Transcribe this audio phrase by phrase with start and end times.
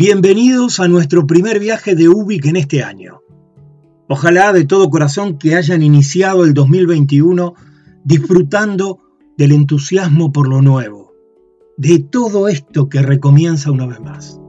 [0.00, 3.20] Bienvenidos a nuestro primer viaje de Ubik en este año.
[4.06, 7.54] Ojalá de todo corazón que hayan iniciado el 2021
[8.04, 9.00] disfrutando
[9.36, 11.14] del entusiasmo por lo nuevo,
[11.76, 14.40] de todo esto que recomienza una vez más.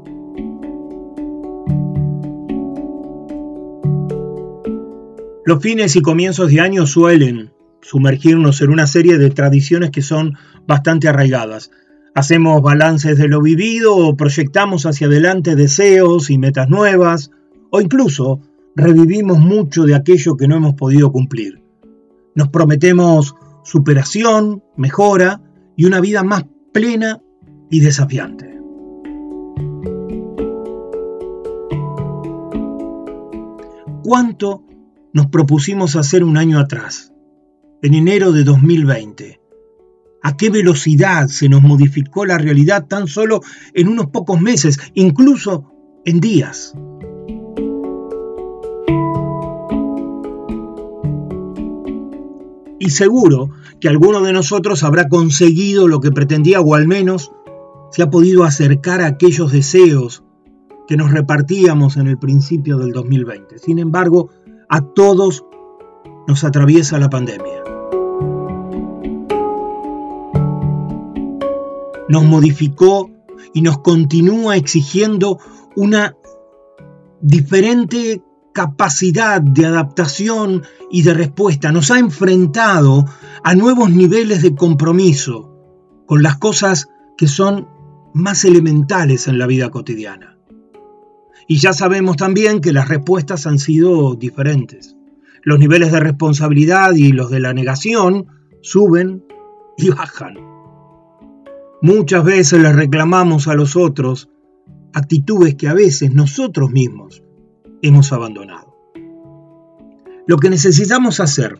[5.46, 10.36] Los fines y comienzos de año suelen sumergirnos en una serie de tradiciones que son
[10.68, 11.72] bastante arraigadas,
[12.16, 17.32] Hacemos balances de lo vivido o proyectamos hacia adelante deseos y metas nuevas,
[17.72, 18.42] o incluso
[18.76, 21.62] revivimos mucho de aquello que no hemos podido cumplir.
[22.36, 25.42] Nos prometemos superación, mejora
[25.76, 27.22] y una vida más plena
[27.70, 28.60] y desafiante.
[34.04, 34.64] ¿Cuánto
[35.14, 37.14] nos propusimos hacer un año atrás,
[37.82, 39.39] en enero de 2020?
[40.22, 43.42] A qué velocidad se nos modificó la realidad tan solo
[43.74, 45.72] en unos pocos meses, incluso
[46.06, 46.74] en días.
[52.80, 53.50] Y seguro
[53.80, 57.32] que alguno de nosotros habrá conseguido lo que pretendía o al menos
[57.92, 60.24] se ha podido acercar a aquellos deseos
[60.88, 63.60] que nos repartíamos en el principio del 2020.
[63.60, 64.30] Sin embargo,
[64.70, 65.46] a todos
[66.28, 67.69] nos atraviesa la pandemia.
[72.10, 73.10] Nos modificó
[73.54, 75.40] y nos continúa exigiendo
[75.76, 76.16] una
[77.22, 78.22] diferente
[78.54, 81.72] capacidad de adaptación y de respuesta.
[81.72, 83.06] Nos ha enfrentado
[83.44, 85.56] a nuevos niveles de compromiso
[86.06, 87.68] con las cosas que son
[88.14, 90.38] más elementales en la vida cotidiana.
[91.48, 94.96] Y ya sabemos también que las respuestas han sido diferentes.
[95.44, 98.28] Los niveles de responsabilidad y los de la negación
[98.62, 99.24] suben
[99.78, 100.49] y bajan.
[101.82, 104.30] Muchas veces les reclamamos a los otros
[104.94, 107.24] actitudes que a veces nosotros mismos
[107.82, 108.76] hemos abandonado.
[110.28, 111.58] Lo que necesitamos hacer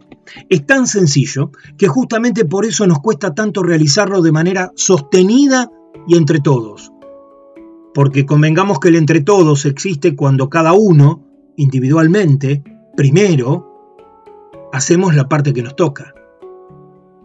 [0.50, 5.72] es tan sencillo que justamente por eso nos cuesta tanto realizarlo de manera sostenida
[6.06, 6.92] y entre todos.
[7.94, 11.24] Porque convengamos que el entre todos existe cuando cada uno,
[11.56, 12.62] individualmente,
[12.98, 16.14] primero, hacemos la parte que nos toca.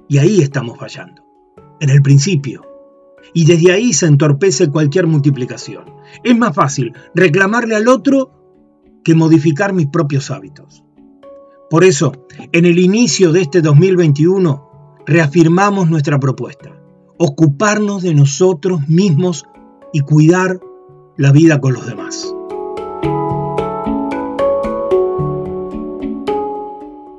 [0.09, 1.25] Y ahí estamos fallando,
[1.81, 2.74] en el principio
[3.35, 5.85] y desde ahí se entorpece cualquier multiplicación.
[6.23, 8.31] Es más fácil reclamarle al otro
[9.03, 10.85] que modificar mis propios hábitos.
[11.69, 12.13] Por eso,
[12.53, 16.71] en el inicio de este 2021, reafirmamos nuestra propuesta,
[17.19, 19.45] ocuparnos de nosotros mismos
[19.93, 20.61] y cuidar
[21.17, 22.33] la vida con los demás.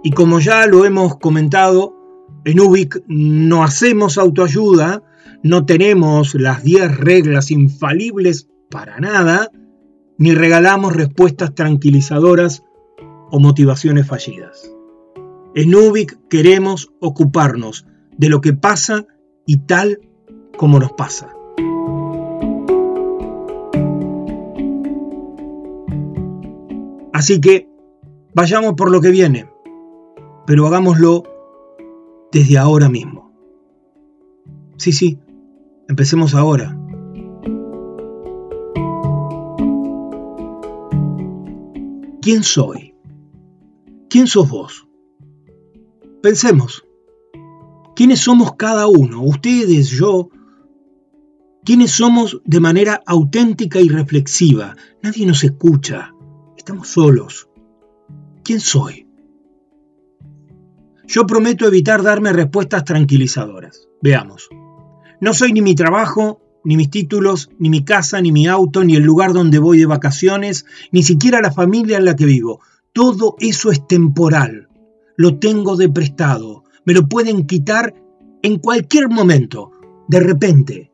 [0.03, 1.94] Y como ya lo hemos comentado,
[2.45, 5.01] en UBIC no hacemos autoayuda,
[5.41, 9.49] no tenemos las 10 reglas infalibles para nada,
[10.19, 12.63] ni regalamos respuestas tranquilizadoras
[13.31, 14.71] o motivaciones fallidas.
[15.55, 19.07] En UBIC queremos ocuparnos de lo que pasa
[19.47, 19.99] y tal
[20.55, 21.33] como nos pasa.
[27.11, 27.67] Así que
[28.35, 29.49] vayamos por lo que viene,
[30.45, 31.23] pero hagámoslo
[32.35, 33.31] desde ahora mismo.
[34.75, 35.19] Sí, sí,
[35.87, 36.75] Empecemos ahora.
[42.21, 42.95] ¿Quién soy?
[44.09, 44.87] ¿Quién sos vos?
[46.23, 46.83] Pensemos.
[47.95, 49.21] ¿Quiénes somos cada uno?
[49.21, 50.29] Ustedes, yo.
[51.63, 54.75] quiénes somos de manera auténtica y reflexiva.
[55.01, 56.13] Nadie nos escucha,
[56.57, 57.47] estamos solos.
[58.43, 59.04] ¿Quién soy?
[61.07, 63.87] Yo prometo evitar darme respuestas tranquilizadoras.
[64.01, 64.49] Veamos.
[65.21, 68.95] No soy ni mi trabajo, ni mis títulos, ni mi casa, ni mi auto, ni
[68.95, 72.59] el lugar donde voy de vacaciones, ni siquiera la familia en la que vivo.
[72.91, 74.67] Todo eso es temporal.
[75.15, 76.63] Lo tengo de prestado.
[76.85, 77.93] Me lo pueden quitar
[78.41, 79.71] en cualquier momento,
[80.07, 80.91] de repente,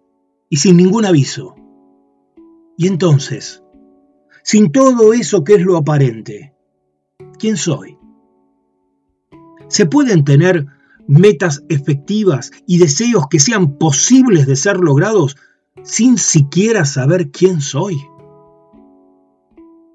[0.49, 1.55] y sin ningún aviso.
[2.77, 3.63] Y entonces,
[4.43, 6.53] sin todo eso que es lo aparente,
[7.37, 7.97] ¿quién soy?
[9.71, 10.65] ¿Se pueden tener
[11.07, 15.37] metas efectivas y deseos que sean posibles de ser logrados
[15.81, 17.95] sin siquiera saber quién soy?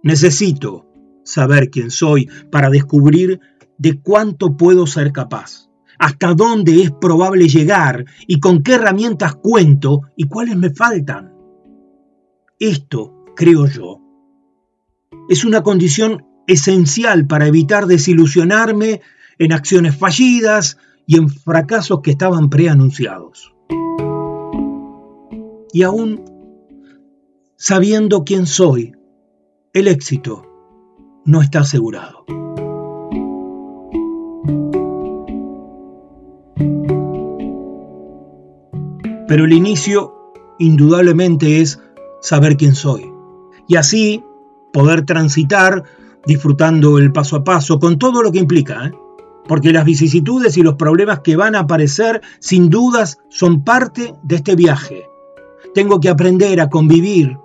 [0.03, 0.87] Necesito
[1.25, 3.39] saber quién soy para descubrir
[3.77, 5.69] de cuánto puedo ser capaz,
[5.99, 11.35] hasta dónde es probable llegar y con qué herramientas cuento y cuáles me faltan.
[12.59, 14.01] Esto, creo yo,
[15.29, 19.03] es una condición esencial para evitar desilusionarme
[19.39, 23.55] en acciones fallidas y en fracasos que estaban preanunciados.
[25.73, 26.25] Y aún
[27.57, 28.95] sabiendo quién soy,
[29.73, 30.43] el éxito
[31.25, 32.25] no está asegurado.
[39.29, 40.15] Pero el inicio
[40.59, 41.81] indudablemente es
[42.21, 43.13] saber quién soy.
[43.69, 44.23] Y así
[44.73, 45.83] poder transitar
[46.25, 48.87] disfrutando el paso a paso con todo lo que implica.
[48.87, 48.93] ¿eh?
[49.49, 54.37] Porque las vicisitudes y los problemas que van a aparecer sin dudas son parte de
[54.37, 55.05] este viaje.
[55.75, 57.37] Tengo que aprender a convivir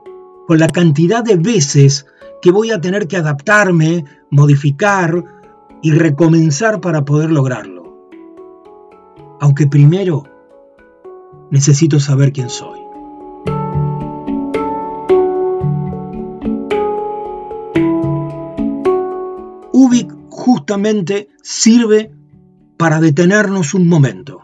[0.47, 2.05] con la cantidad de veces
[2.41, 5.23] que voy a tener que adaptarme, modificar
[5.81, 7.81] y recomenzar para poder lograrlo.
[9.39, 10.23] Aunque primero
[11.49, 12.79] necesito saber quién soy.
[19.73, 22.11] Ubik justamente sirve
[22.75, 24.41] para detenernos un momento.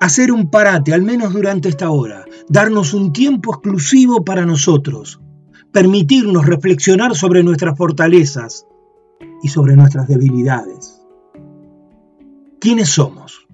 [0.00, 5.20] Hacer un parate, al menos durante esta hora, darnos un tiempo exclusivo para nosotros,
[5.72, 8.64] permitirnos reflexionar sobre nuestras fortalezas
[9.42, 11.02] y sobre nuestras debilidades.
[12.60, 13.48] ¿Quiénes somos?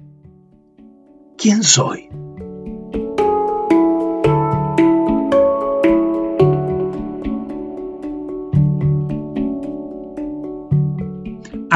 [1.39, 2.11] ¿Quién soy?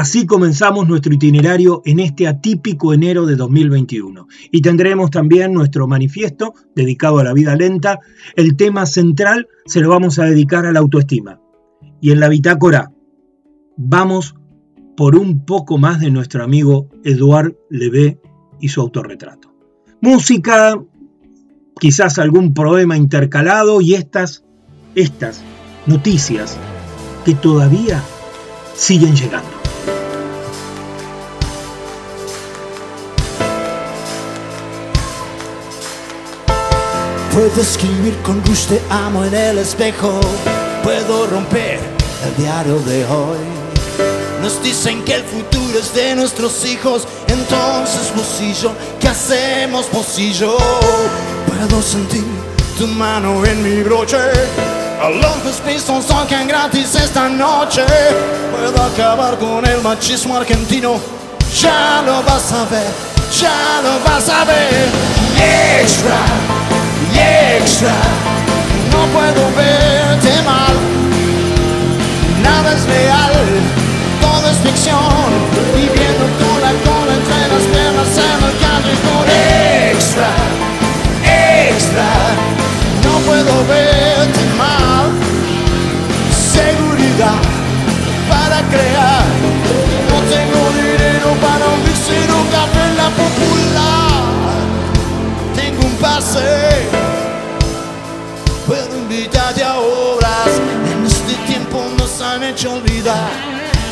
[0.00, 4.28] Así comenzamos nuestro itinerario en este atípico enero de 2021.
[4.50, 8.00] Y tendremos también nuestro manifiesto dedicado a la vida lenta.
[8.34, 11.38] El tema central se lo vamos a dedicar a la autoestima.
[12.00, 12.90] Y en la bitácora
[13.76, 14.36] vamos
[14.96, 18.22] por un poco más de nuestro amigo Eduard Levé
[18.58, 19.54] y su autorretrato.
[20.00, 20.82] Música,
[21.78, 24.46] quizás algún poema intercalado y estas,
[24.94, 25.42] estas
[25.84, 26.56] noticias
[27.26, 28.02] que todavía
[28.74, 29.59] siguen llegando.
[37.40, 40.20] Puedo escribir con gusto amo en el espejo.
[40.82, 41.80] Puedo romper
[42.26, 43.38] el diario de hoy.
[44.42, 47.08] Nos dicen que el futuro es de nuestros hijos.
[47.28, 50.58] Entonces, bolsillo, ¿qué hacemos, bolsillo?
[51.46, 52.26] Puedo sentir
[52.76, 54.18] tu mano en mi broche.
[55.00, 57.86] Los pisos tocan gratis esta noche.
[58.52, 61.00] Puedo acabar con el machismo argentino.
[61.58, 62.92] Ya lo vas a ver,
[63.40, 64.90] ya lo vas a ver.
[65.80, 66.49] Extra
[67.14, 67.94] extra.
[68.92, 70.76] No puedo verte mal,
[72.42, 73.32] nada es real,
[74.20, 75.30] todo es ficción.
[75.74, 79.26] Viviendo con la cola entre las piernas en el callejón.
[79.92, 80.30] Extra,
[81.68, 82.08] extra.
[83.04, 85.10] No puedo verte mal,
[86.54, 87.40] seguridad
[88.28, 89.24] para crear.
[90.10, 94.20] No tengo dinero para un visito café en la popular.
[95.54, 96.69] Tengo un pase
[102.50, 103.30] hecho olvidar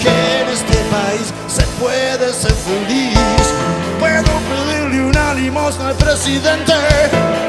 [0.03, 3.17] que en este país se puede ser feliz.
[4.01, 6.73] Puedo pedirle una limosna al presidente,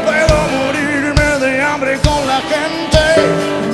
[0.05, 3.01] puedo morirme de hambre con la gente,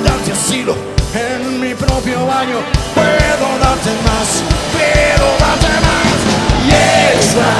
[0.02, 0.74] darte asilo
[1.14, 2.58] en mi propio baño,
[2.94, 4.28] puedo darte más,
[4.72, 6.18] puedo darte más.
[6.64, 6.70] Y
[7.16, 7.52] extra,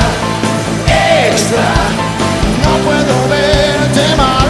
[1.28, 1.68] extra,
[2.64, 4.46] no puedo verte mal.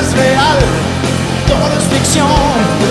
[0.00, 0.58] Es real,
[1.46, 2.89] todo es ficción.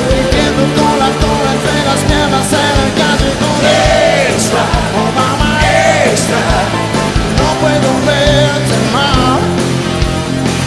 [6.12, 9.40] no puedo verte más.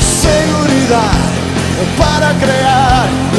[0.01, 1.19] Seguridad
[1.99, 3.32] para crear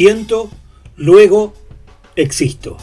[0.00, 0.48] Siento,
[0.96, 1.52] luego
[2.16, 2.78] existo.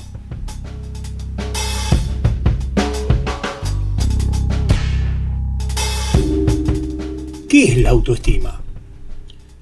[7.50, 8.62] ¿Qué es la autoestima?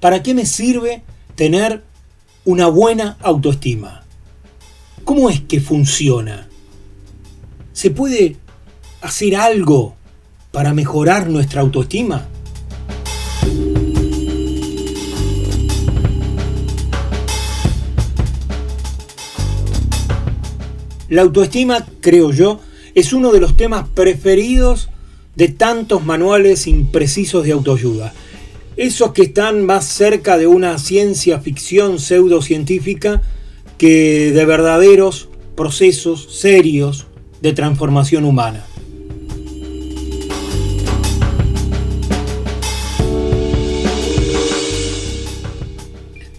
[0.00, 1.02] ¿Para qué me sirve
[1.34, 1.82] tener
[2.44, 4.04] una buena autoestima?
[5.06, 6.50] ¿Cómo es que funciona?
[7.72, 8.36] ¿Se puede
[9.00, 9.96] hacer algo
[10.52, 12.28] para mejorar nuestra autoestima?
[21.08, 22.60] La autoestima, creo yo,
[22.94, 24.88] es uno de los temas preferidos
[25.36, 28.12] de tantos manuales imprecisos de autoayuda.
[28.76, 33.22] Esos que están más cerca de una ciencia ficción pseudocientífica
[33.78, 37.06] que de verdaderos procesos serios
[37.40, 38.64] de transformación humana.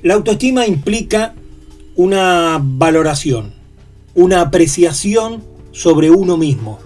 [0.03, 1.36] La autoestima implica
[1.95, 3.56] una valoración,
[4.17, 6.79] una apreciación sobre uno mismo,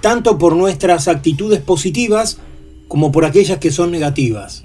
[0.00, 2.38] tanto por nuestras actitudes positivas
[2.88, 4.64] como por aquellas que son negativas.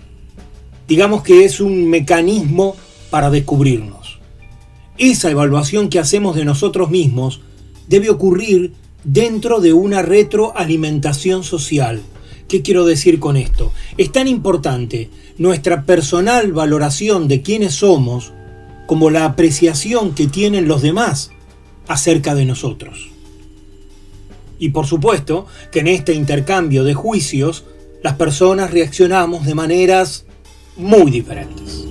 [0.87, 2.75] Digamos que es un mecanismo
[3.11, 4.19] para descubrirnos.
[4.97, 7.41] Esa evaluación que hacemos de nosotros mismos
[7.87, 8.73] debe ocurrir
[9.03, 12.01] dentro de una retroalimentación social.
[12.47, 13.71] ¿Qué quiero decir con esto?
[13.99, 18.33] Es tan importante nuestra personal valoración de quiénes somos
[18.87, 21.29] como la apreciación que tienen los demás
[21.87, 23.09] acerca de nosotros.
[24.59, 27.65] Y por supuesto que en este intercambio de juicios
[28.01, 30.25] las personas reaccionamos de maneras
[30.75, 31.85] muy diferentes.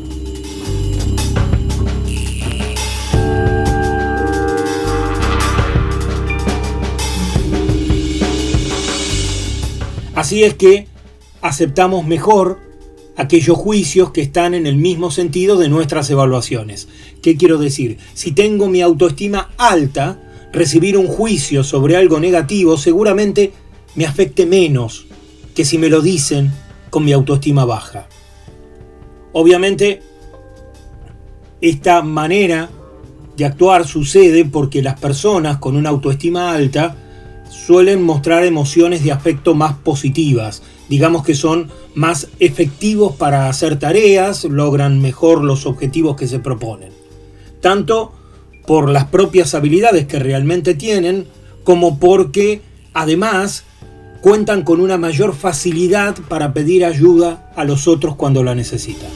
[10.14, 10.86] Así es que
[11.40, 12.60] aceptamos mejor
[13.16, 16.88] aquellos juicios que están en el mismo sentido de nuestras evaluaciones.
[17.20, 17.98] ¿Qué quiero decir?
[18.14, 20.18] Si tengo mi autoestima alta,
[20.52, 23.52] recibir un juicio sobre algo negativo seguramente
[23.94, 25.06] me afecte menos
[25.54, 26.52] que si me lo dicen
[26.90, 28.08] con mi autoestima baja.
[29.32, 30.02] Obviamente,
[31.60, 32.70] esta manera
[33.36, 36.96] de actuar sucede porque las personas con una autoestima alta
[37.50, 44.44] suelen mostrar emociones de afecto más positivas, digamos que son más efectivos para hacer tareas,
[44.44, 46.92] logran mejor los objetivos que se proponen,
[47.62, 48.12] tanto
[48.66, 51.26] por las propias habilidades que realmente tienen,
[51.64, 52.60] como porque
[52.92, 53.64] además
[54.20, 59.08] cuentan con una mayor facilidad para pedir ayuda a los otros cuando la necesitan.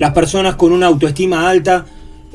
[0.00, 1.86] Las personas con una autoestima alta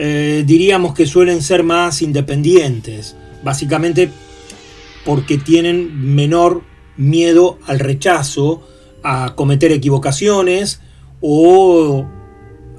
[0.01, 4.09] eh, diríamos que suelen ser más independientes, básicamente
[5.03, 6.63] porque tienen menor
[6.95, 8.63] miedo al rechazo,
[9.03, 10.79] a cometer equivocaciones
[11.19, 12.05] o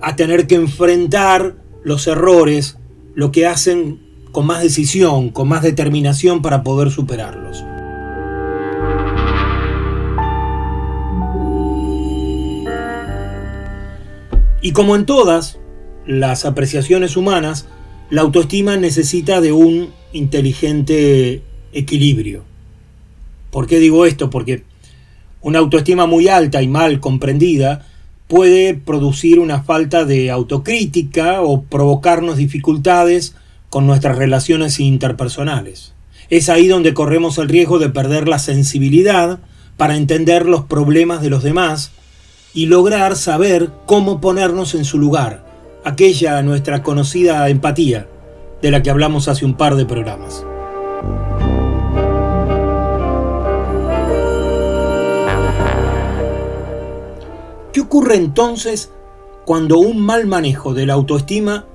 [0.01, 2.79] a tener que enfrentar los errores,
[3.15, 4.01] lo que hacen
[4.33, 7.63] con más decisión, con más determinación para poder superarlos.
[14.63, 15.59] Y como en todas
[16.07, 17.67] las apreciaciones humanas,
[18.11, 21.43] la autoestima necesita de un inteligente
[21.73, 22.43] equilibrio.
[23.51, 24.31] ¿Por qué digo esto?
[24.31, 24.65] Porque
[25.43, 27.87] una autoestima muy alta y mal comprendida
[28.29, 33.35] puede producir una falta de autocrítica o provocarnos dificultades
[33.71, 35.95] con nuestras relaciones interpersonales.
[36.29, 39.41] Es ahí donde corremos el riesgo de perder la sensibilidad
[39.77, 41.91] para entender los problemas de los demás
[42.55, 45.45] y lograr saber cómo ponernos en su lugar,
[45.85, 48.07] aquella nuestra conocida empatía
[48.61, 50.45] de la que hablamos hace un par de programas.
[57.73, 58.93] ¿Qué ocurre entonces
[59.45, 61.67] cuando un mal manejo de la autoestima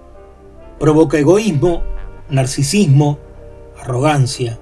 [0.79, 1.83] provoca egoísmo,
[2.29, 3.17] narcisismo,
[3.79, 4.59] arrogancia?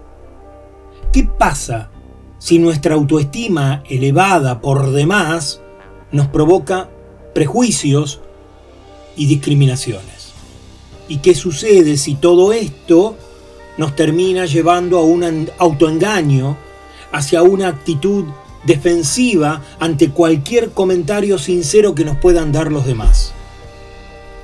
[1.12, 1.89] ¿Qué pasa
[2.38, 5.62] si nuestra autoestima elevada por demás
[6.12, 6.89] nos provoca
[7.33, 8.23] prejuicios
[9.15, 10.34] y discriminaciones?
[11.08, 13.17] ¿Y qué sucede si todo esto
[13.77, 16.58] nos termina llevando a un autoengaño,
[17.12, 18.25] hacia una actitud
[18.63, 23.34] defensiva ante cualquier comentario sincero que nos puedan dar los demás.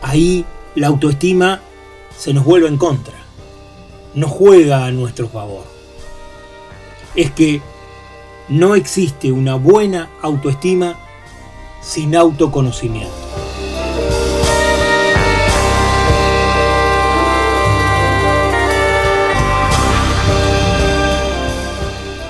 [0.02, 0.46] Ahí
[0.76, 1.62] la autoestima
[2.18, 3.16] se nos vuelve en contra,
[4.14, 5.64] no juega a nuestro favor.
[7.16, 7.62] Es que
[8.50, 10.98] no existe una buena autoestima
[11.82, 13.29] sin autoconocimiento.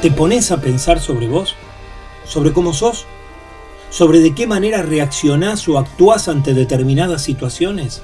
[0.02, 1.56] ¿Te pones a pensar sobre vos?
[2.30, 3.06] sobre cómo sos,
[3.90, 8.04] sobre de qué manera reaccionás o actuás ante determinadas situaciones.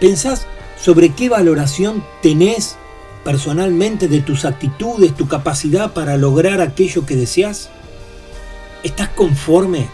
[0.00, 0.46] ¿Pensás
[0.78, 2.76] sobre qué valoración tenés
[3.22, 7.70] personalmente de tus actitudes, tu capacidad para lograr aquello que deseas?
[8.82, 9.88] ¿Estás conforme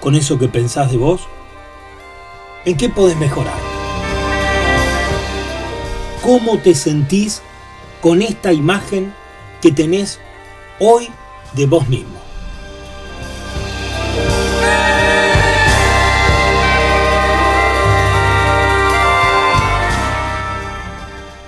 [0.00, 1.22] con eso que pensás de vos?
[2.64, 3.58] ¿En qué podés mejorar?
[6.22, 7.42] ¿Cómo te sentís
[8.00, 9.12] con esta imagen
[9.64, 10.20] que tenés
[10.78, 11.08] hoy
[11.54, 12.18] de vos mismo?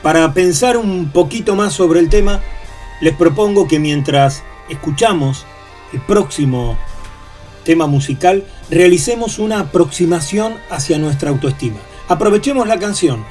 [0.03, 2.41] Para pensar un poquito más sobre el tema,
[3.03, 5.45] les propongo que mientras escuchamos
[5.93, 6.79] el próximo
[7.65, 11.81] tema musical, realicemos una aproximación hacia nuestra autoestima.
[12.09, 13.27] Aprovechemos la canción,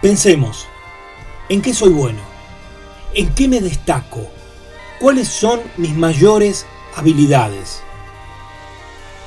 [0.00, 0.68] pensemos,
[1.48, 2.27] ¿en qué soy bueno?
[3.14, 4.28] ¿En qué me destaco?
[5.00, 6.66] ¿Cuáles son mis mayores
[6.96, 7.80] habilidades?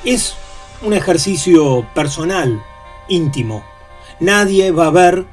[0.04, 0.36] Es
[0.84, 2.62] un ejercicio personal,
[3.08, 3.63] íntimo.
[4.20, 5.26] Nadie va a ver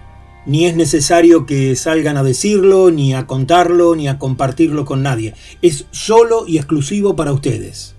[0.47, 5.35] ni es necesario que salgan a decirlo, ni a contarlo, ni a compartirlo con nadie.
[5.61, 7.95] Es solo y exclusivo para ustedes.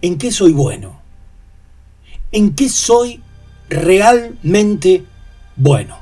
[0.00, 1.00] ¿En qué soy bueno?
[2.30, 3.20] ¿En qué soy
[3.68, 5.04] realmente
[5.56, 6.01] bueno?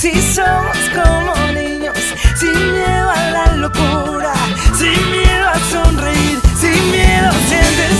[0.00, 1.94] Si somos como niños,
[2.34, 4.32] sin miedo a la locura,
[4.74, 7.99] sin miedo a sonreír, sin miedo sientes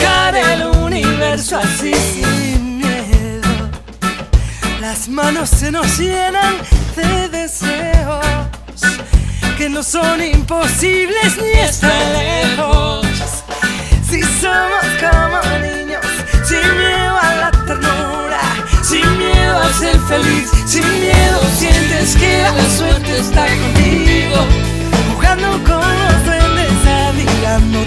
[0.00, 3.70] el universo así sin miedo.
[4.80, 6.56] Las manos se nos llenan
[6.96, 8.24] de deseos
[9.56, 13.06] que no son imposibles ni están lejos.
[14.08, 16.04] Si somos como niños,
[16.44, 18.40] sin miedo a la ternura,
[18.82, 24.46] sin miedo a ser feliz, sin miedo sientes que la suerte está contigo,
[25.14, 27.85] jugando con los duendes, abrigándote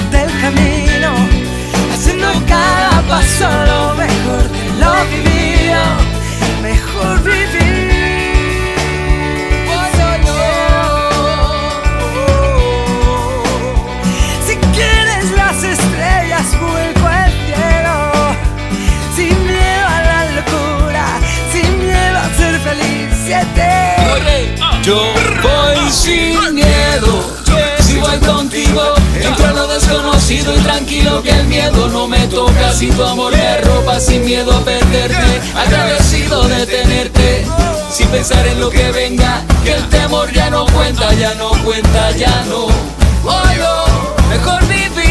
[24.89, 27.23] Voy sin miedo,
[27.79, 28.81] si voy contigo,
[29.21, 32.73] entro a lo desconocido y tranquilo que el miedo no me toca.
[32.73, 37.45] Si tu amor me ropa sin miedo a perderte, agradecido de tenerte.
[37.91, 42.09] Si pensar en lo que venga, que el temor ya no cuenta, ya no cuenta,
[42.11, 42.65] ya no.
[43.25, 43.43] Oh,
[44.29, 45.08] mejor vivir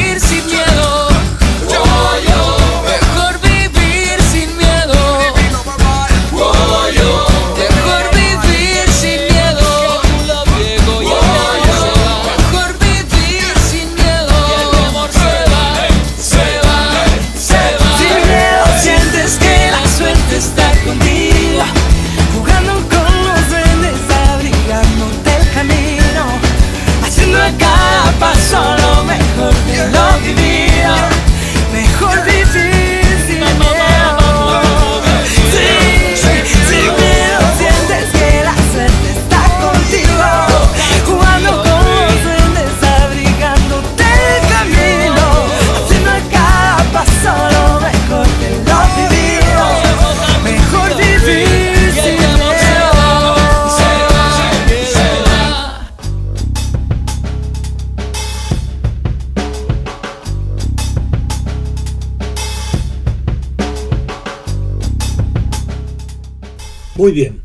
[66.98, 67.42] Muy bien,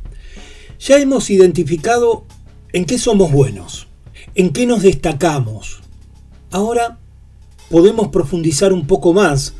[0.80, 2.26] ya hemos identificado
[2.72, 3.88] en qué somos buenos,
[4.34, 5.82] en qué nos destacamos.
[6.50, 6.98] Ahora
[7.70, 9.54] podemos profundizar un poco más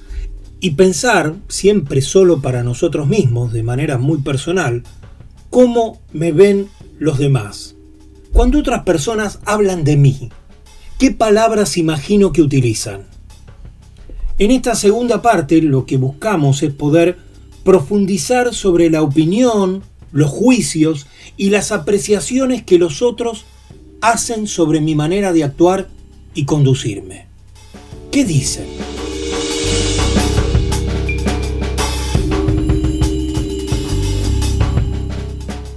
[0.60, 4.82] y pensar, siempre solo para nosotros mismos, de manera muy personal,
[5.52, 7.76] cómo me ven los demás.
[8.32, 10.32] Cuando otras personas hablan de mí,
[10.98, 13.04] ¿qué palabras imagino que utilizan?
[14.40, 17.20] En esta segunda parte lo que buscamos es poder
[17.64, 23.46] profundizar sobre la opinión, los juicios y las apreciaciones que los otros
[24.02, 25.90] hacen sobre mi manera de actuar
[26.34, 27.28] y conducirme.
[28.12, 28.66] ¿Qué dicen?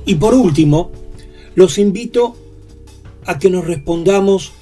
[0.04, 0.92] Y por último,
[1.54, 2.36] los invito
[3.24, 4.52] a que nos respondamos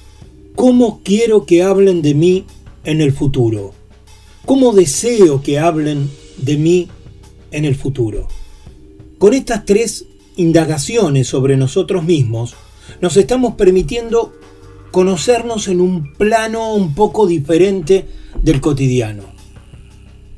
[0.55, 2.45] cómo quiero que hablen de mí
[2.83, 3.73] en el futuro,
[4.45, 6.87] cómo deseo que hablen de mí
[7.55, 8.27] en el futuro.
[9.17, 12.55] Con estas tres indagaciones sobre nosotros mismos,
[13.01, 14.33] nos estamos permitiendo
[14.91, 18.05] conocernos en un plano un poco diferente
[18.41, 19.23] del cotidiano.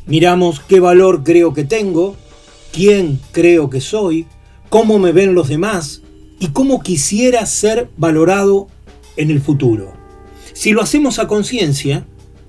[0.06, 2.16] Miramos qué valor creo que tengo,
[2.72, 4.26] quién creo que soy,
[4.70, 6.02] cómo me ven los demás
[6.40, 8.68] y cómo quisiera ser valorado
[9.18, 9.94] en el futuro.
[10.54, 12.06] Si lo hacemos a conciencia,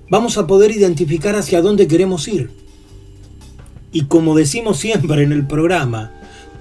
[0.09, 2.68] vamos a poder identificar hacia dónde queremos ir.
[3.91, 6.11] Y como decimos siempre en el programa,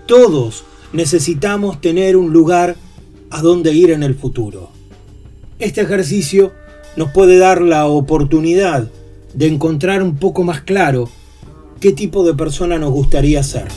[0.07, 2.77] todos necesitamos tener un lugar
[3.31, 4.71] a donde ir en el futuro.
[5.59, 6.53] Este ejercicio
[6.97, 8.91] nos puede dar la oportunidad
[9.35, 11.11] de encontrar un poco más claro
[11.81, 13.69] qué tipo de persona nos gustaría ser.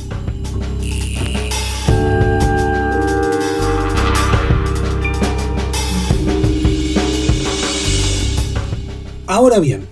[9.27, 9.87] Ahora bien,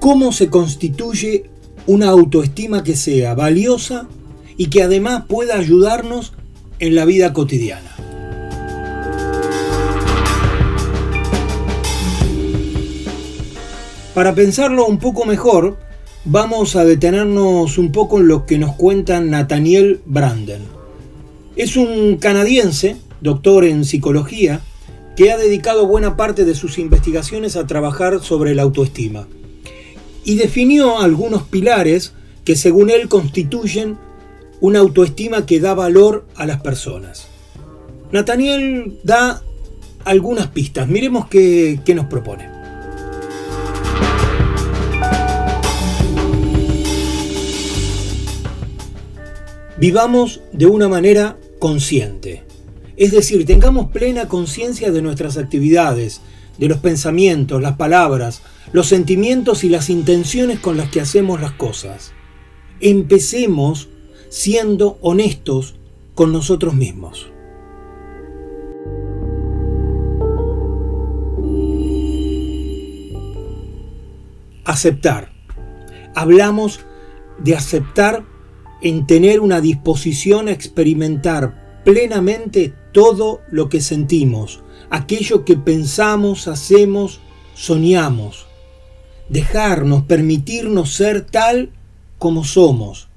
[0.00, 1.50] ¿cómo se constituye
[1.86, 4.08] una autoestima que sea valiosa
[4.56, 6.32] y que además pueda ayudarnos
[6.78, 7.90] en la vida cotidiana?
[14.14, 15.78] Para pensarlo un poco mejor,
[16.24, 20.62] vamos a detenernos un poco en lo que nos cuenta Nathaniel Branden.
[21.56, 24.60] Es un canadiense, doctor en psicología,
[25.16, 29.26] que ha dedicado buena parte de sus investigaciones a trabajar sobre la autoestima
[30.24, 32.12] y definió algunos pilares
[32.44, 33.98] que según él constituyen
[34.60, 37.26] una autoestima que da valor a las personas.
[38.12, 39.42] Nathaniel da
[40.04, 42.48] algunas pistas, miremos qué, qué nos propone.
[49.78, 52.44] Vivamos de una manera consciente.
[52.96, 56.20] Es decir, tengamos plena conciencia de nuestras actividades,
[56.62, 61.50] de los pensamientos, las palabras, los sentimientos y las intenciones con las que hacemos las
[61.50, 62.12] cosas.
[62.78, 63.88] Empecemos
[64.28, 65.74] siendo honestos
[66.14, 67.32] con nosotros mismos.
[74.64, 75.32] Aceptar.
[76.14, 76.78] Hablamos
[77.42, 78.24] de aceptar
[78.82, 87.20] en tener una disposición a experimentar plenamente todo lo que sentimos, aquello que pensamos, hacemos,
[87.54, 88.46] soñamos.
[89.30, 91.70] Dejarnos, permitirnos ser tal
[92.18, 93.08] como somos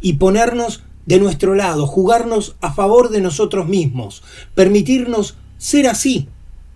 [0.00, 4.22] y ponernos de nuestro lado, jugarnos a favor de nosotros mismos,
[4.54, 6.28] permitirnos ser así,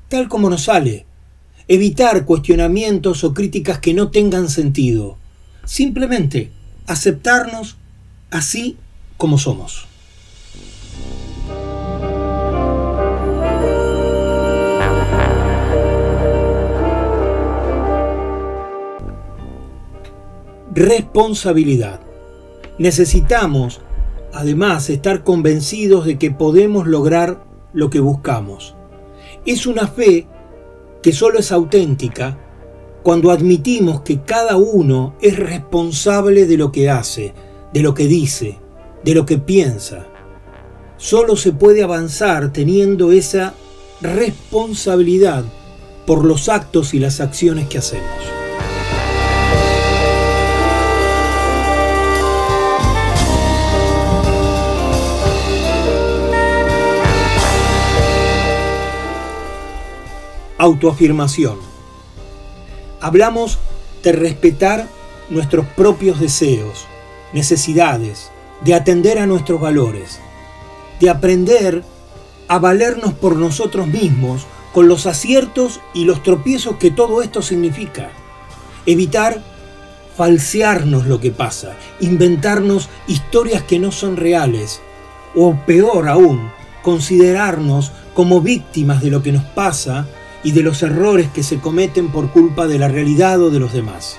[0.08, 1.06] tal como nos sale,
[1.68, 5.18] evitar cuestionamientos o críticas que no tengan sentido,
[5.64, 6.50] simplemente
[6.88, 7.76] aceptarnos
[8.32, 8.76] así
[9.16, 9.91] como somos.
[20.74, 22.00] Responsabilidad.
[22.78, 23.80] Necesitamos,
[24.32, 28.74] además, estar convencidos de que podemos lograr lo que buscamos.
[29.44, 30.26] Es una fe
[31.02, 32.38] que solo es auténtica
[33.02, 37.34] cuando admitimos que cada uno es responsable de lo que hace,
[37.72, 38.58] de lo que dice,
[39.04, 40.06] de lo que piensa.
[40.96, 43.54] Solo se puede avanzar teniendo esa
[44.00, 45.44] responsabilidad
[46.06, 48.41] por los actos y las acciones que hacemos.
[60.62, 61.56] Autoafirmación.
[63.00, 63.58] Hablamos
[64.04, 64.86] de respetar
[65.28, 66.86] nuestros propios deseos,
[67.32, 70.20] necesidades, de atender a nuestros valores,
[71.00, 71.82] de aprender
[72.46, 78.12] a valernos por nosotros mismos con los aciertos y los tropiezos que todo esto significa.
[78.86, 79.42] Evitar
[80.16, 84.80] falsearnos lo que pasa, inventarnos historias que no son reales,
[85.34, 90.06] o peor aún, considerarnos como víctimas de lo que nos pasa
[90.44, 93.72] y de los errores que se cometen por culpa de la realidad o de los
[93.72, 94.18] demás.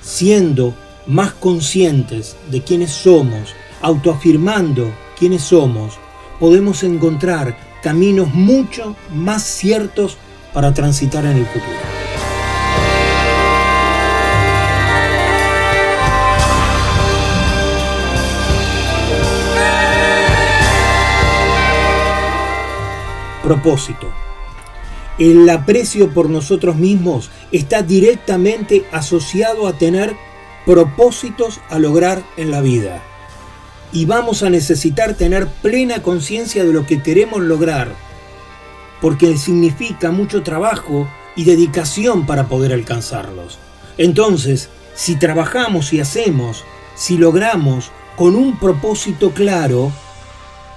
[0.00, 0.74] Siendo
[1.06, 5.98] más conscientes de quiénes somos, autoafirmando quiénes somos,
[6.38, 10.16] podemos encontrar caminos mucho más ciertos
[10.52, 11.92] para transitar en el futuro.
[23.42, 24.21] Propósito.
[25.22, 30.16] El aprecio por nosotros mismos está directamente asociado a tener
[30.66, 33.00] propósitos a lograr en la vida
[33.92, 37.94] y vamos a necesitar tener plena conciencia de lo que queremos lograr,
[39.00, 41.06] porque significa mucho trabajo
[41.36, 43.60] y dedicación para poder alcanzarlos.
[43.98, 46.64] Entonces, si trabajamos y hacemos,
[46.96, 49.92] si logramos con un propósito claro,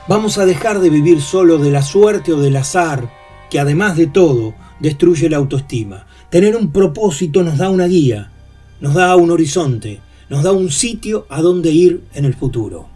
[0.08, 3.10] vamos a dejar de vivir solo de la suerte o del azar,
[3.49, 6.08] que además de todo destruye la autoestima.
[6.29, 8.31] Tener un propósito nos da una guía,
[8.81, 12.89] nos da un horizonte, nos da un sitio a donde ir en el futuro.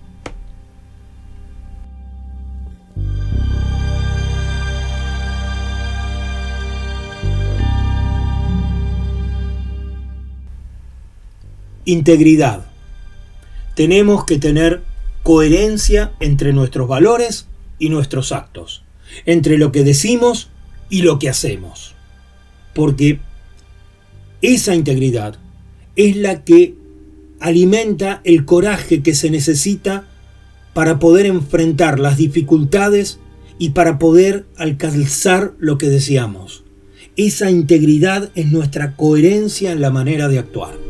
[11.85, 12.65] Integridad.
[13.75, 14.83] Tenemos que tener
[15.23, 17.47] coherencia entre nuestros valores
[17.79, 18.83] y nuestros actos,
[19.25, 20.49] entre lo que decimos
[20.89, 21.95] y lo que hacemos.
[22.73, 23.19] Porque
[24.41, 25.37] esa integridad
[25.95, 26.75] es la que
[27.39, 30.05] alimenta el coraje que se necesita
[30.73, 33.19] para poder enfrentar las dificultades
[33.57, 36.63] y para poder alcanzar lo que deseamos.
[37.17, 40.88] Esa integridad es nuestra coherencia en la manera de actuar.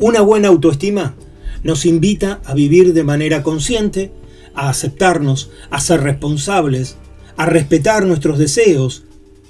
[0.00, 1.16] Una buena autoestima
[1.64, 4.12] nos invita a vivir de manera consciente,
[4.54, 6.96] a aceptarnos, a ser responsables,
[7.36, 9.04] a respetar nuestros deseos,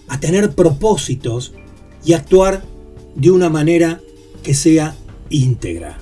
[0.09, 1.53] a tener propósitos
[2.03, 2.63] y actuar
[3.15, 4.01] de una manera
[4.43, 4.95] que sea
[5.29, 5.99] íntegra.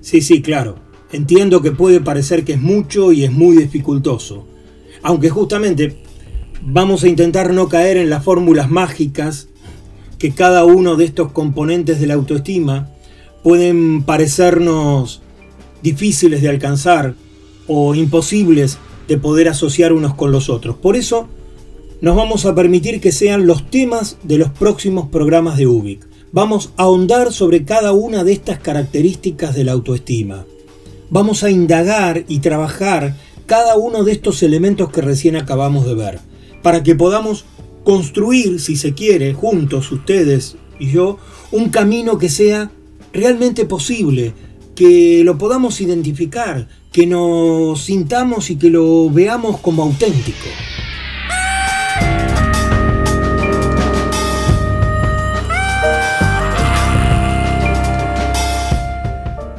[0.00, 0.76] Sí, sí, claro,
[1.12, 4.46] entiendo que puede parecer que es mucho y es muy dificultoso,
[5.02, 5.98] aunque justamente
[6.62, 9.48] vamos a intentar no caer en las fórmulas mágicas
[10.18, 12.88] que cada uno de estos componentes de la autoestima
[13.42, 15.22] pueden parecernos
[15.82, 17.14] difíciles de alcanzar
[17.66, 20.76] o imposibles de poder asociar unos con los otros.
[20.76, 21.28] Por eso
[22.00, 26.06] nos vamos a permitir que sean los temas de los próximos programas de UBIC.
[26.32, 30.46] Vamos a ahondar sobre cada una de estas características de la autoestima.
[31.10, 36.20] Vamos a indagar y trabajar cada uno de estos elementos que recién acabamos de ver,
[36.62, 37.44] para que podamos
[37.82, 41.18] construir, si se quiere, juntos, ustedes y yo,
[41.50, 42.70] un camino que sea
[43.12, 44.34] realmente posible,
[44.74, 50.48] que lo podamos identificar, que nos sintamos y que lo veamos como auténtico.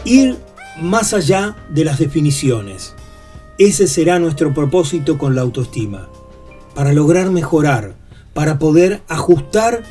[0.05, 0.37] Ir
[0.81, 2.95] más allá de las definiciones.
[3.57, 6.09] Ese será nuestro propósito con la autoestima,
[6.73, 7.95] para lograr mejorar,
[8.33, 9.83] para poder ajustar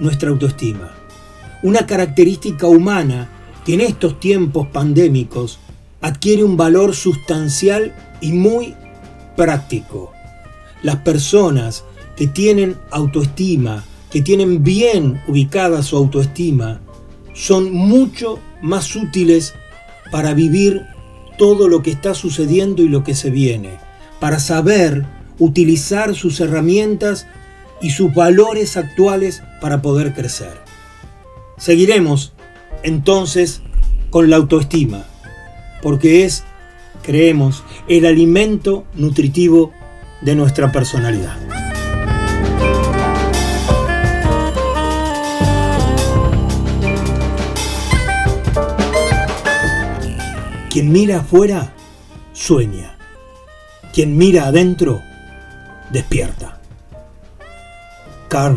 [0.00, 0.97] nuestra autoestima
[1.62, 3.28] una característica humana
[3.64, 5.58] que en estos tiempos pandémicos
[6.00, 8.74] adquiere un valor sustancial y muy
[9.36, 10.12] práctico.
[10.82, 11.84] Las personas
[12.16, 16.80] que tienen autoestima, que tienen bien ubicada su autoestima,
[17.34, 19.54] son mucho más útiles
[20.10, 20.86] para vivir
[21.36, 23.78] todo lo que está sucediendo y lo que se viene,
[24.18, 25.04] para saber
[25.38, 27.26] utilizar sus herramientas
[27.80, 30.67] y sus valores actuales para poder crecer.
[31.58, 32.32] Seguiremos
[32.82, 33.62] entonces
[34.10, 35.04] con la autoestima,
[35.82, 36.44] porque es,
[37.02, 39.72] creemos, el alimento nutritivo
[40.20, 41.36] de nuestra personalidad.
[50.70, 51.72] Quien mira afuera,
[52.32, 52.96] sueña.
[53.92, 55.02] Quien mira adentro,
[55.90, 56.60] despierta.
[58.28, 58.56] Carl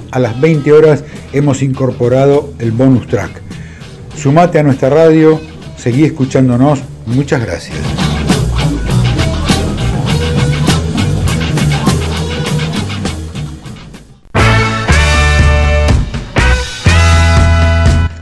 [0.11, 3.41] a las 20 horas hemos incorporado el bonus track.
[4.15, 5.39] Sumate a nuestra radio,
[5.77, 6.79] seguí escuchándonos.
[7.05, 7.77] Muchas gracias.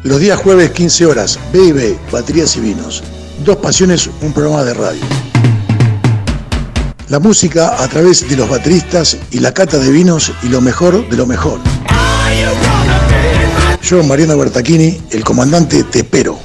[0.04, 3.04] Los días jueves 15 horas, B&B, baterías y vinos.
[3.46, 5.02] Dos Pasiones, un programa de radio.
[7.10, 11.08] La música a través de los bateristas y la cata de vinos y lo mejor
[11.10, 11.60] de lo mejor.
[13.82, 16.40] Yo, Mariano Bertachini, el comandante Tepero.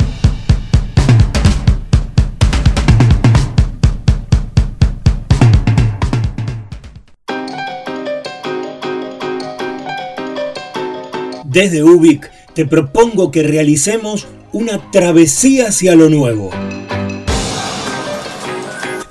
[11.44, 16.51] Desde UBIC te propongo que realicemos una travesía hacia lo nuevo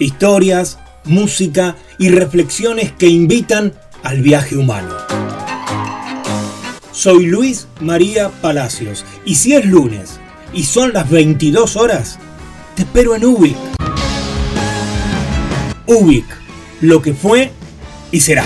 [0.03, 5.12] historias, música y reflexiones que invitan al viaje humano.
[6.93, 10.19] Soy Luis María Palacios y si es lunes
[10.53, 12.19] y son las 22 horas,
[12.75, 13.55] te espero en UBIC.
[15.87, 16.25] UBIC,
[16.81, 17.51] lo que fue
[18.11, 18.45] y será.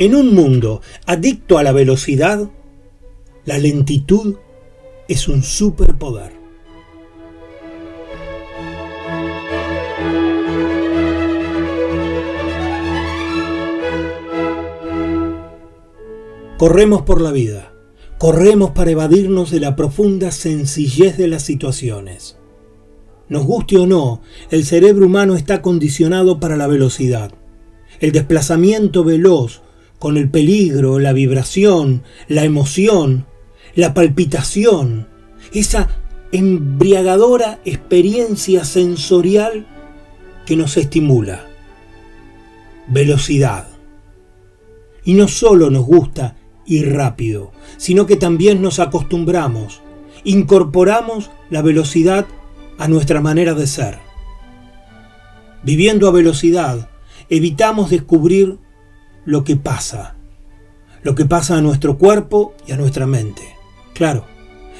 [0.00, 2.48] En un mundo adicto a la velocidad,
[3.44, 4.36] la lentitud
[5.08, 6.30] es un superpoder.
[16.58, 17.74] Corremos por la vida,
[18.18, 22.38] corremos para evadirnos de la profunda sencillez de las situaciones.
[23.28, 24.22] Nos guste o no,
[24.52, 27.32] el cerebro humano está condicionado para la velocidad.
[27.98, 29.62] El desplazamiento veloz
[29.98, 33.26] con el peligro, la vibración, la emoción,
[33.74, 35.08] la palpitación,
[35.52, 35.88] esa
[36.32, 39.66] embriagadora experiencia sensorial
[40.46, 41.46] que nos estimula.
[42.86, 43.68] Velocidad.
[45.04, 46.36] Y no solo nos gusta
[46.66, 49.80] ir rápido, sino que también nos acostumbramos,
[50.24, 52.26] incorporamos la velocidad
[52.78, 53.98] a nuestra manera de ser.
[55.62, 56.90] Viviendo a velocidad,
[57.28, 58.58] evitamos descubrir
[59.28, 60.16] lo que pasa,
[61.02, 63.42] lo que pasa a nuestro cuerpo y a nuestra mente.
[63.92, 64.24] Claro,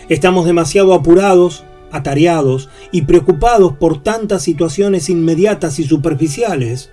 [0.08, 6.90] estamos demasiado apurados, atareados y preocupados por tantas situaciones inmediatas y superficiales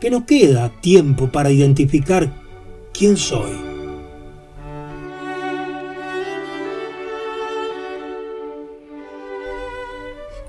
[0.00, 2.32] que no queda tiempo para identificar
[2.92, 3.52] quién soy.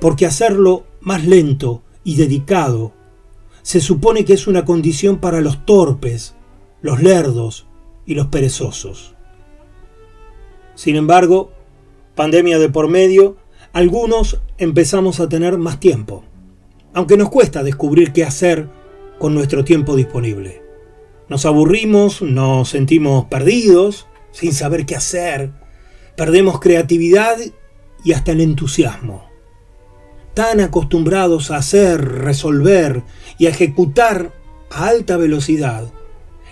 [0.01, 2.91] Porque hacerlo más lento y dedicado
[3.63, 6.35] se supone que es una condición para los torpes,
[6.81, 7.65] los lerdos
[8.05, 9.15] y los perezosos.
[10.75, 11.51] Sin embargo,
[12.13, 13.37] pandemia de por medio,
[13.71, 16.23] algunos empezamos a tener más tiempo,
[16.93, 18.69] aunque nos cuesta descubrir qué hacer
[19.17, 20.61] con nuestro tiempo disponible.
[21.29, 25.51] Nos aburrimos, nos sentimos perdidos, sin saber qué hacer,
[26.17, 27.37] perdemos creatividad
[28.03, 29.32] y hasta el entusiasmo
[30.33, 33.03] tan acostumbrados a hacer, resolver
[33.37, 34.33] y a ejecutar
[34.71, 35.91] a alta velocidad,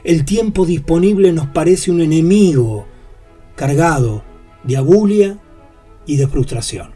[0.04, 2.86] el tiempo disponible nos parece un enemigo
[3.56, 4.24] cargado
[4.64, 5.38] de abulia
[6.06, 6.92] y de frustración.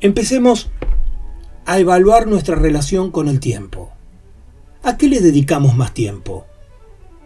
[0.00, 0.70] Empecemos
[1.64, 3.92] a evaluar nuestra relación con el tiempo.
[4.82, 6.46] ¿A qué le dedicamos más tiempo?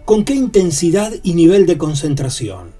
[0.04, 2.75] ¿Con qué intensidad y nivel de concentración?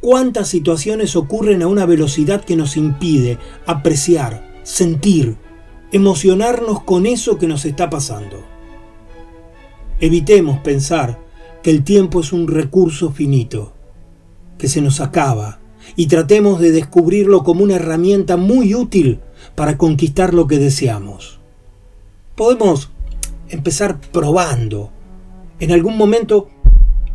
[0.00, 5.36] Cuántas situaciones ocurren a una velocidad que nos impide apreciar, sentir,
[5.92, 8.42] emocionarnos con eso que nos está pasando.
[10.00, 11.18] Evitemos pensar
[11.62, 13.72] que el tiempo es un recurso finito,
[14.56, 15.60] que se nos acaba,
[15.96, 19.20] y tratemos de descubrirlo como una herramienta muy útil
[19.54, 21.40] para conquistar lo que deseamos.
[22.36, 22.90] Podemos
[23.48, 24.90] empezar probando.
[25.58, 26.48] En algún momento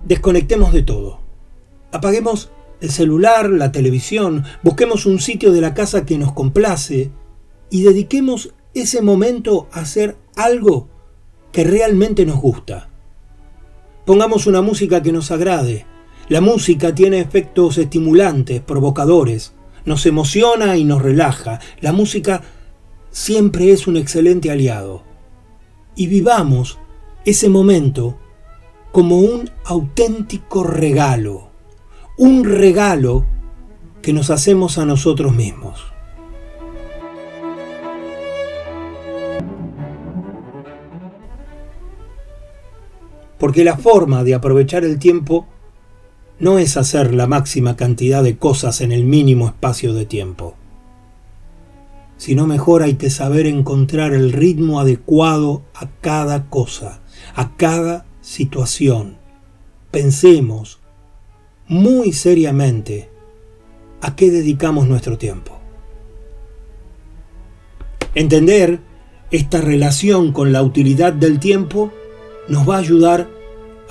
[0.04, 1.20] desconectemos de todo.
[1.92, 2.52] Apaguemos
[2.82, 7.12] el celular, la televisión, busquemos un sitio de la casa que nos complace
[7.70, 10.90] y dediquemos ese momento a hacer algo
[11.52, 12.90] que realmente nos gusta.
[14.06, 15.86] Pongamos una música que nos agrade.
[16.28, 19.54] La música tiene efectos estimulantes, provocadores,
[19.86, 21.60] nos emociona y nos relaja.
[21.82, 22.42] La música
[23.10, 25.04] siempre es un excelente aliado.
[25.96, 26.78] Y vivamos
[27.24, 28.20] ese momento
[28.92, 31.55] como un auténtico regalo
[32.18, 33.26] un regalo
[34.02, 35.84] que nos hacemos a nosotros mismos.
[43.38, 45.46] Porque la forma de aprovechar el tiempo
[46.40, 50.56] no es hacer la máxima cantidad de cosas en el mínimo espacio de tiempo,
[52.18, 57.02] sino mejor hay que saber encontrar el ritmo adecuado a cada cosa,
[57.36, 59.18] a cada situación.
[59.92, 60.80] Pensemos,
[61.68, 63.10] muy seriamente
[64.02, 65.60] a qué dedicamos nuestro tiempo.
[68.14, 68.80] Entender
[69.32, 71.92] esta relación con la utilidad del tiempo
[72.48, 73.28] nos va a ayudar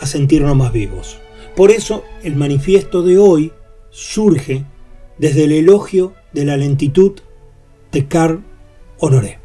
[0.00, 1.18] a sentirnos más vivos.
[1.56, 3.52] Por eso el manifiesto de hoy
[3.90, 4.64] surge
[5.18, 7.12] desde el elogio de la lentitud
[7.92, 8.42] de Carl
[8.98, 9.43] Honoré.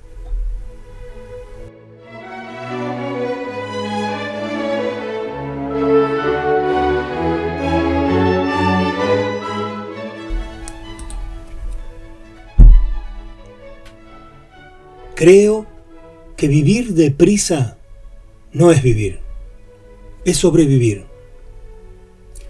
[15.19, 15.65] Creo
[16.37, 17.77] que vivir deprisa
[18.53, 19.19] no es vivir,
[20.23, 21.07] es sobrevivir.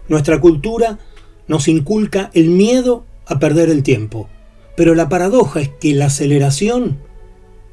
[0.08, 1.00] Nuestra cultura
[1.48, 4.30] nos inculca el miedo a perder el tiempo,
[4.78, 7.00] pero la paradoja es que la aceleración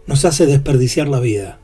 [0.06, 1.60] nos hace desperdiciar la vida.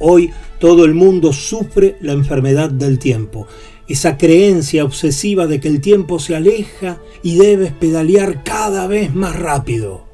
[0.00, 3.46] Hoy todo el mundo sufre la enfermedad del tiempo,
[3.88, 9.34] esa creencia obsesiva de que el tiempo se aleja y debes pedalear cada vez más
[9.34, 10.12] rápido.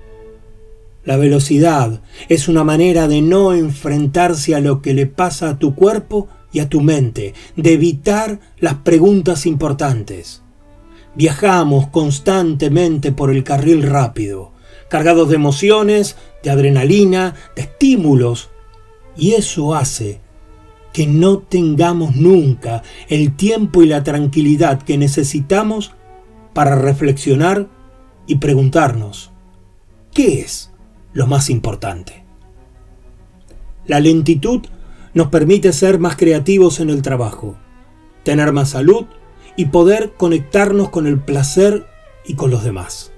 [1.04, 5.74] La velocidad es una manera de no enfrentarse a lo que le pasa a tu
[5.74, 10.42] cuerpo y a tu mente, de evitar las preguntas importantes.
[11.14, 14.52] Viajamos constantemente por el carril rápido,
[14.88, 18.50] cargados de emociones, de adrenalina, de estímulos,
[19.16, 20.20] y eso hace
[20.92, 25.92] que no tengamos nunca el tiempo y la tranquilidad que necesitamos
[26.52, 27.68] para reflexionar
[28.26, 29.30] y preguntarnos,
[30.12, 30.69] ¿qué es
[31.12, 32.24] lo más importante?
[33.86, 34.60] La lentitud
[35.14, 37.56] nos permite ser más creativos en el trabajo,
[38.22, 39.06] tener más salud
[39.56, 41.86] y poder conectarnos con el placer
[42.24, 43.12] y con los demás.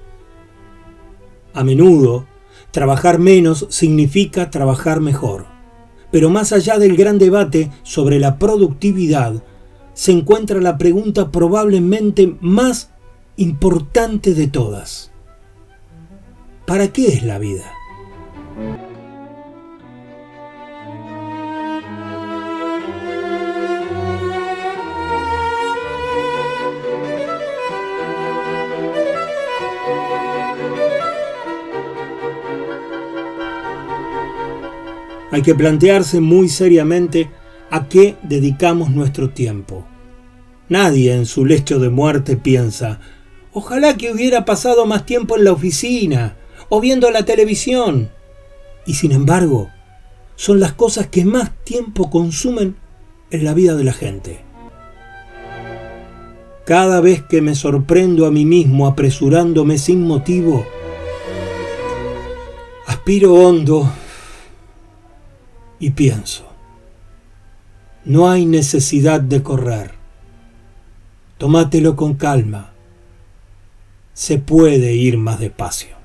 [1.54, 2.26] A menudo,
[2.70, 5.46] trabajar menos significa trabajar mejor.
[6.10, 9.42] Pero más allá del gran debate sobre la productividad,
[9.94, 12.90] se encuentra la pregunta probablemente más
[13.36, 15.10] importante de todas.
[16.66, 17.72] ¿Para qué es la vida?
[35.32, 37.30] Hay que plantearse muy seriamente
[37.70, 39.86] a qué dedicamos nuestro tiempo.
[40.68, 43.00] Nadie en su lecho de muerte piensa,
[43.54, 46.36] ojalá que hubiera pasado más tiempo en la oficina
[46.68, 48.10] o viendo la televisión.
[48.84, 49.70] Y sin embargo,
[50.36, 52.76] son las cosas que más tiempo consumen
[53.30, 54.44] en la vida de la gente.
[56.66, 60.66] Cada vez que me sorprendo a mí mismo apresurándome sin motivo,
[62.86, 63.90] aspiro hondo
[65.82, 66.44] y pienso,
[68.04, 69.90] no hay necesidad de correr.
[71.38, 72.70] Tómatelo con calma.
[74.12, 75.96] Se puede ir más despacio.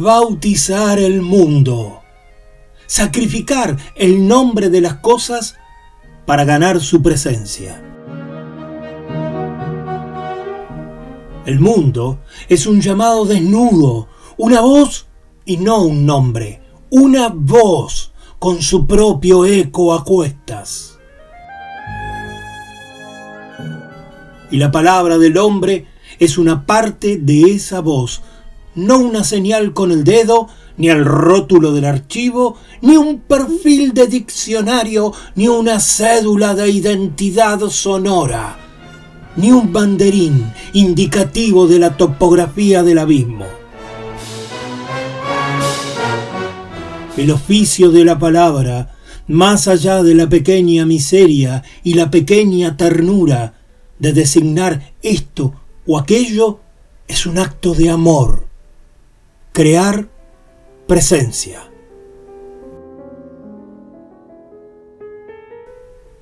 [0.00, 2.00] Desbautizar el mundo,
[2.86, 5.56] sacrificar el nombre de las cosas
[6.24, 7.82] para ganar su presencia.
[11.44, 15.06] El mundo es un llamado desnudo, una voz
[15.44, 20.98] y no un nombre, una voz con su propio eco a cuestas.
[24.50, 25.88] Y la palabra del hombre
[26.18, 28.22] es una parte de esa voz,
[28.86, 34.06] no una señal con el dedo, ni el rótulo del archivo, ni un perfil de
[34.06, 38.56] diccionario, ni una cédula de identidad sonora,
[39.36, 43.44] ni un banderín indicativo de la topografía del abismo.
[47.16, 53.54] El oficio de la palabra, más allá de la pequeña miseria y la pequeña ternura
[53.98, 55.52] de designar esto
[55.86, 56.60] o aquello,
[57.06, 58.49] es un acto de amor.
[59.52, 60.08] Crear
[60.86, 61.68] presencia.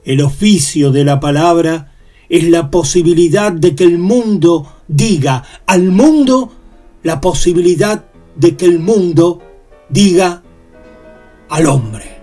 [0.02, 1.92] El oficio de la palabra
[2.30, 6.50] es la posibilidad de que el mundo diga al mundo
[7.02, 9.42] la posibilidad de que el mundo
[9.90, 10.42] diga
[11.50, 12.22] al hombre.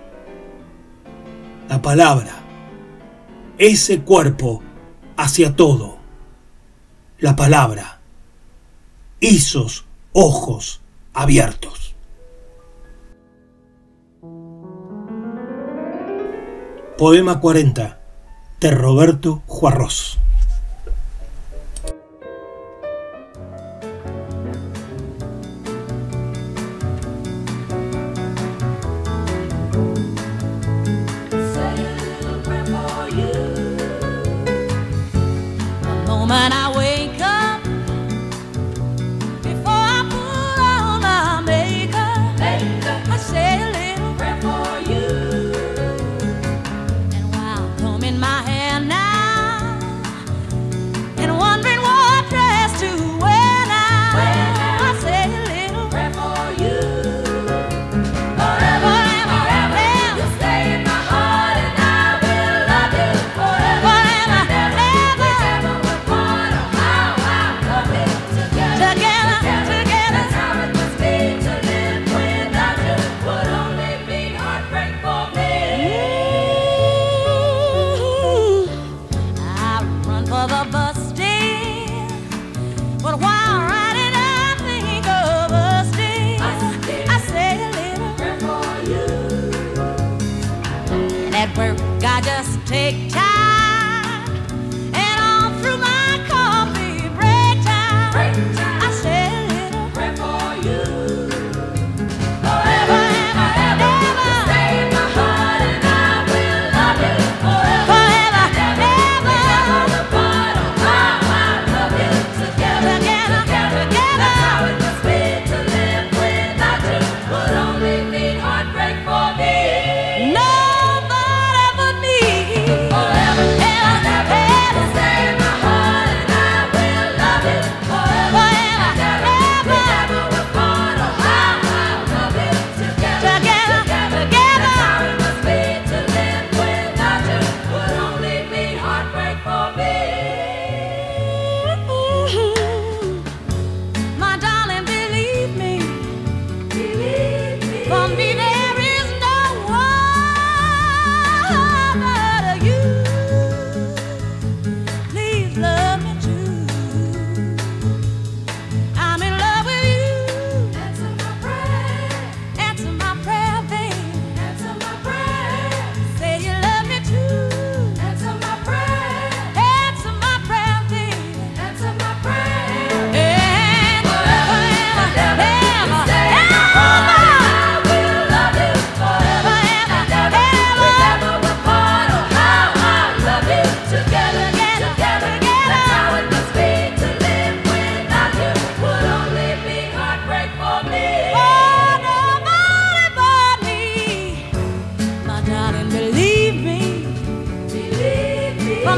[1.68, 2.34] La palabra,
[3.58, 4.60] ese cuerpo
[5.16, 5.98] hacia todo.
[7.20, 8.00] La palabra,
[9.20, 10.80] esos ojos
[11.16, 11.96] abiertos.
[16.98, 17.98] Poema 40
[18.60, 20.18] de Roberto Juarros.
[36.26, 36.65] moment I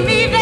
[0.06, 0.37] mi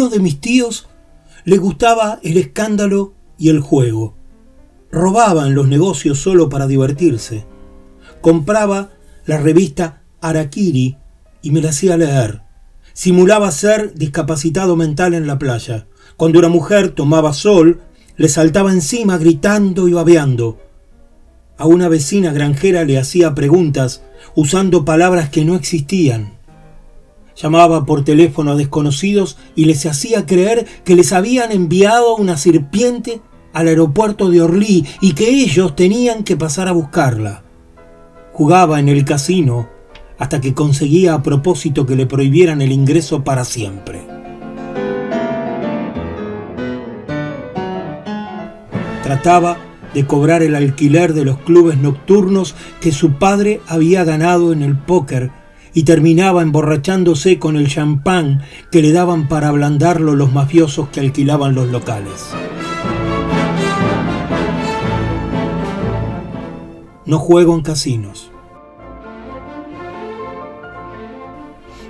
[0.00, 0.88] uno de mis tíos
[1.44, 4.14] le gustaba el escándalo y el juego.
[4.90, 7.44] Robaba en los negocios solo para divertirse.
[8.22, 8.92] Compraba
[9.26, 10.96] la revista Arakiri
[11.42, 12.40] y me la hacía leer.
[12.94, 15.86] Simulaba ser discapacitado mental en la playa.
[16.16, 17.82] Cuando una mujer tomaba sol,
[18.16, 20.58] le saltaba encima gritando y babeando.
[21.58, 24.02] A una vecina granjera le hacía preguntas
[24.34, 26.38] usando palabras que no existían.
[27.40, 33.22] Llamaba por teléfono a desconocidos y les hacía creer que les habían enviado una serpiente
[33.54, 37.42] al aeropuerto de Orly y que ellos tenían que pasar a buscarla.
[38.32, 39.70] Jugaba en el casino
[40.18, 44.06] hasta que conseguía a propósito que le prohibieran el ingreso para siempre.
[49.02, 49.56] Trataba
[49.94, 54.76] de cobrar el alquiler de los clubes nocturnos que su padre había ganado en el
[54.76, 55.39] póker
[55.74, 61.54] y terminaba emborrachándose con el champán que le daban para ablandarlo los mafiosos que alquilaban
[61.54, 62.30] los locales.
[67.06, 68.30] No juego en casinos.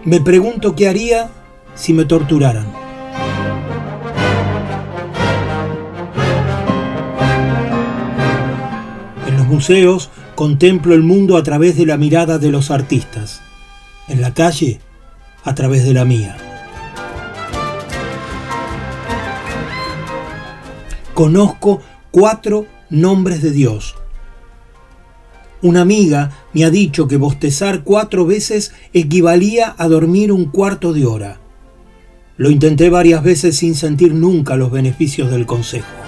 [0.05, 1.31] Me pregunto qué haría
[1.75, 2.67] si me torturaran.
[9.27, 13.43] En los museos contemplo el mundo a través de la mirada de los artistas
[14.11, 14.81] en la calle
[15.45, 16.37] a través de la mía.
[21.15, 21.81] Conozco
[22.11, 23.95] cuatro nombres de Dios.
[25.63, 31.05] Una amiga me ha dicho que bostezar cuatro veces equivalía a dormir un cuarto de
[31.05, 31.41] hora.
[32.39, 36.00] Lo intenté varias veces sin sentir nunca los beneficios del consejo.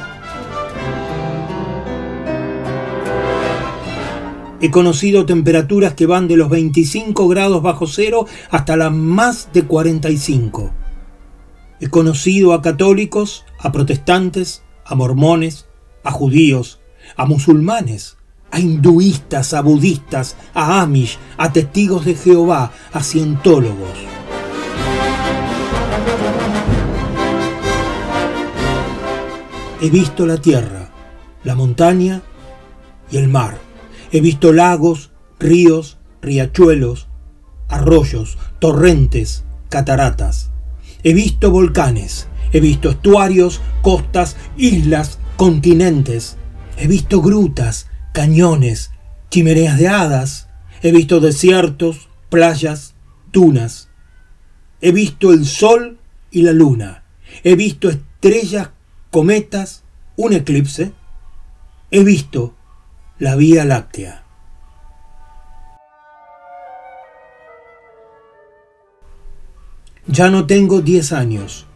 [4.63, 9.65] He conocido temperaturas que van de los 25 grados bajo cero hasta las más de
[9.65, 10.71] 45.
[11.81, 15.67] He conocido a católicos, a protestantes, a mormones,
[16.05, 16.79] a judíos,
[17.17, 18.19] a musulmanes,
[18.53, 23.99] a hinduistas, a budistas, a amish, a testigos de Jehová, a cientólogos.
[29.81, 30.93] He visto la tierra,
[31.43, 32.23] la montaña
[33.11, 33.62] y el mar.
[34.13, 35.11] He visto lagos,
[35.41, 37.09] ríos, riachuelos,
[37.69, 40.51] arroyos, torrentes, cataratas.
[41.03, 46.37] He visto volcanes, he visto estuarios, costas, islas, continentes.
[46.77, 48.91] He visto grutas, cañones,
[49.31, 50.49] chimeneas de hadas.
[50.83, 52.95] He visto desiertos, playas,
[53.33, 53.89] dunas.
[54.83, 55.99] He visto el sol
[56.31, 57.05] y la luna.
[57.45, 58.71] He visto estrellas,
[59.11, 59.85] cometas,
[60.17, 60.93] un eclipse.
[61.91, 62.55] He visto
[63.23, 64.25] la Vía Láctea.
[70.09, 71.68] Ya no tengo 10 años.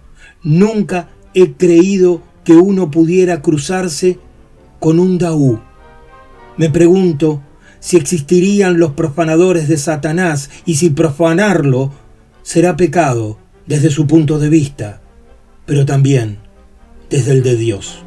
[0.42, 4.18] Nunca he creído que uno pudiera cruzarse
[4.80, 5.60] con un Daú.
[6.56, 7.44] Me pregunto
[7.78, 11.92] si existirían los profanadores de Satanás y si profanarlo
[12.42, 13.38] será pecado
[13.68, 15.00] desde su punto de vista,
[15.64, 16.38] pero también
[17.08, 18.05] desde el de Dios.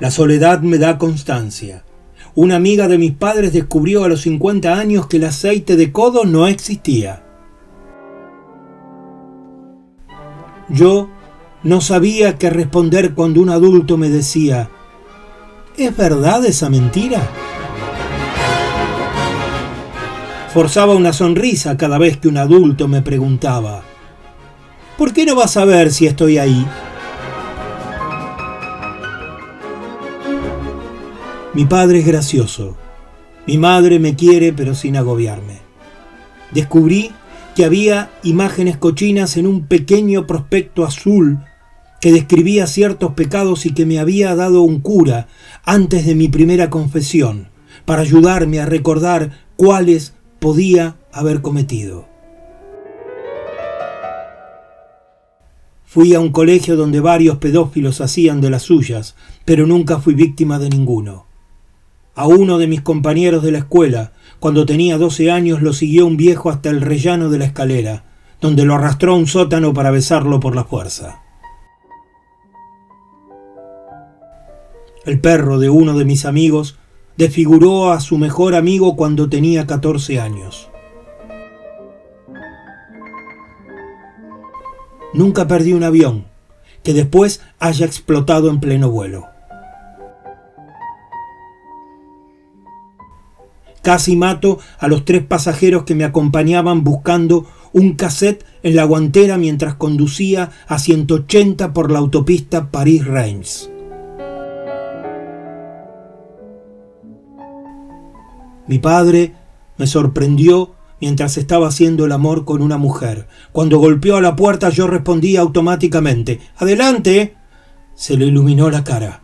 [0.00, 1.84] La soledad me da constancia.
[2.34, 6.24] Una amiga de mis padres descubrió a los 50 años que el aceite de codo
[6.24, 7.22] no existía.
[10.70, 11.10] Yo
[11.62, 14.70] no sabía qué responder cuando un adulto me decía,
[15.76, 17.20] ¿es verdad esa mentira?
[20.54, 23.82] Forzaba una sonrisa cada vez que un adulto me preguntaba,
[24.96, 26.66] ¿por qué no vas a ver si estoy ahí?
[31.52, 32.76] Mi padre es gracioso.
[33.44, 35.58] Mi madre me quiere pero sin agobiarme.
[36.52, 37.10] Descubrí
[37.56, 41.40] que había imágenes cochinas en un pequeño prospecto azul
[42.00, 45.26] que describía ciertos pecados y que me había dado un cura
[45.64, 47.48] antes de mi primera confesión,
[47.84, 52.08] para ayudarme a recordar cuáles podía haber cometido.
[55.84, 60.60] Fui a un colegio donde varios pedófilos hacían de las suyas, pero nunca fui víctima
[60.60, 61.29] de ninguno.
[62.20, 66.18] A uno de mis compañeros de la escuela, cuando tenía 12 años, lo siguió un
[66.18, 68.04] viejo hasta el rellano de la escalera,
[68.42, 71.22] donde lo arrastró a un sótano para besarlo por la fuerza.
[75.06, 76.78] El perro de uno de mis amigos
[77.16, 80.68] desfiguró a su mejor amigo cuando tenía 14 años.
[85.14, 86.26] Nunca perdí un avión
[86.82, 89.39] que después haya explotado en pleno vuelo.
[93.82, 99.38] Casi mato a los tres pasajeros que me acompañaban buscando un cassette en la guantera
[99.38, 103.70] mientras conducía a 180 por la autopista París-Reims.
[108.66, 109.34] Mi padre
[109.78, 113.26] me sorprendió mientras estaba haciendo el amor con una mujer.
[113.52, 117.34] Cuando golpeó a la puerta yo respondí automáticamente ¡Adelante!
[117.94, 119.22] Se le iluminó la cara.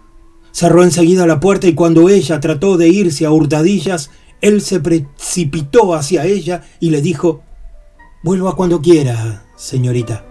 [0.50, 4.10] Cerró enseguida la puerta y cuando ella trató de irse a hurtadillas,
[4.40, 7.42] él se precipitó hacia ella y le dijo
[8.22, 10.24] Vuelva cuando quiera, señorita.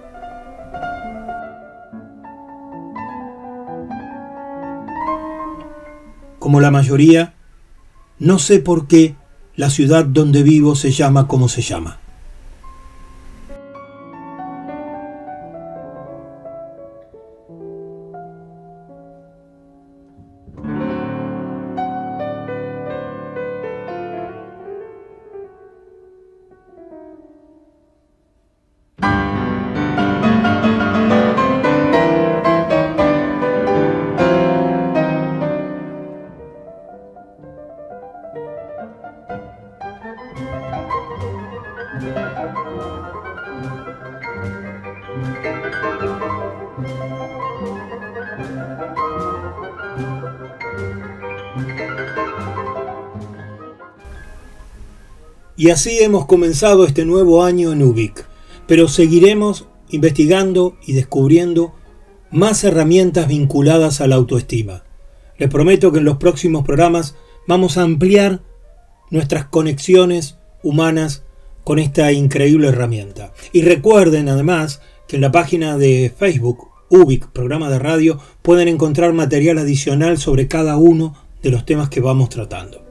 [6.39, 7.33] Como la mayoría,
[8.19, 9.15] no sé por qué
[9.55, 11.99] la ciudad donde vivo se llama como se llama.
[55.65, 58.23] Y así hemos comenzado este nuevo año en UBIC,
[58.67, 61.73] pero seguiremos investigando y descubriendo
[62.29, 64.83] más herramientas vinculadas a la autoestima.
[65.39, 67.15] Les prometo que en los próximos programas
[67.47, 68.43] vamos a ampliar
[69.09, 71.23] nuestras conexiones humanas
[71.63, 73.33] con esta increíble herramienta.
[73.51, 79.13] Y recuerden además que en la página de Facebook, UBIC, programa de radio, pueden encontrar
[79.13, 82.84] material adicional sobre cada uno de los temas que vamos tratando.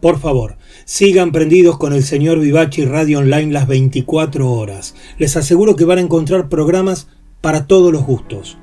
[0.00, 4.94] Por favor, sigan prendidos con el señor Vivachi Radio Online las 24 horas.
[5.18, 7.08] Les aseguro que van a encontrar programas
[7.40, 8.58] para todos los gustos,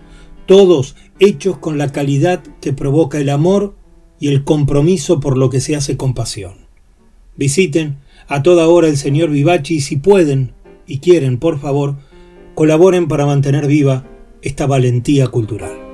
[0.45, 3.75] todos hechos con la calidad que provoca el amor
[4.19, 6.53] y el compromiso por lo que se hace con pasión.
[7.35, 10.53] Visiten a toda hora el señor Vivachi y si pueden
[10.87, 11.97] y quieren, por favor,
[12.53, 14.05] colaboren para mantener viva
[14.41, 15.84] esta valentía cultural.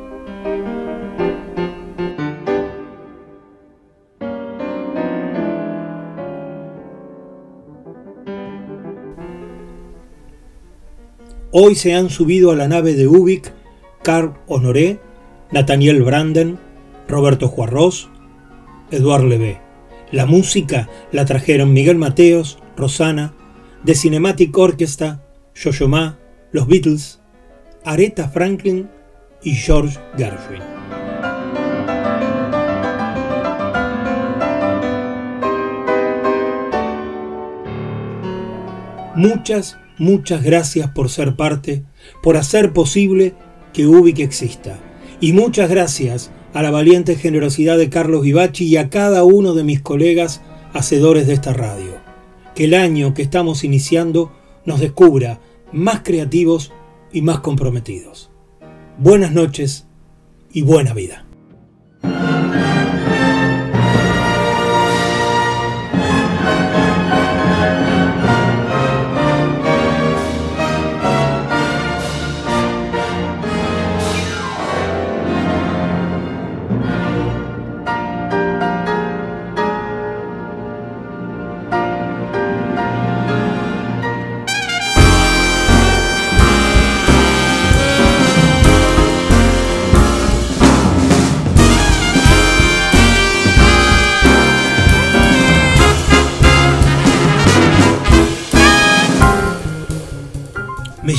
[11.53, 13.51] Hoy se han subido a la nave de Ubik
[14.03, 15.01] Carl Honoré,
[15.51, 16.57] Nathaniel Branden,
[17.09, 18.09] Roberto Juarros,
[18.89, 19.59] Eduard Levé.
[20.13, 23.33] La música la trajeron Miguel Mateos, Rosana,
[23.83, 26.19] The Cinematic Orchestra, Jojo Ma,
[26.53, 27.19] los Beatles,
[27.83, 28.89] Aretha Franklin
[29.43, 30.61] y George Gershwin.
[39.15, 41.83] Muchas Muchas gracias por ser parte,
[42.23, 43.35] por hacer posible
[43.71, 44.79] que Ubik exista.
[45.19, 49.63] Y muchas gracias a la valiente generosidad de Carlos Vivachi y a cada uno de
[49.63, 50.41] mis colegas
[50.73, 51.99] hacedores de esta radio.
[52.55, 54.31] Que el año que estamos iniciando
[54.65, 55.39] nos descubra
[55.71, 56.71] más creativos
[57.13, 58.31] y más comprometidos.
[58.97, 59.85] Buenas noches
[60.51, 61.27] y buena vida.